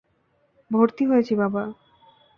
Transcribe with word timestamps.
ভর্তি 0.71 1.03
হয়েছি 1.05 1.33
বাবা। 1.35 1.63